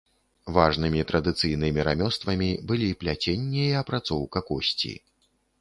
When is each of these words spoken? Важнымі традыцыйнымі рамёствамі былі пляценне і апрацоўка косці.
Важнымі 0.55 1.03
традыцыйнымі 1.11 1.85
рамёствамі 1.89 2.49
былі 2.71 2.89
пляценне 3.05 3.67
і 3.69 3.77
апрацоўка 3.85 4.39
косці. 4.49 4.93